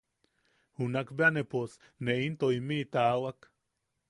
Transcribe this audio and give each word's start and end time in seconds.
Junak 0.79 1.09
bea 1.17 1.43
pos 1.51 1.71
ne 2.03 2.13
into 2.25 2.47
imiʼi 2.59 2.85
tawak. 2.93 3.39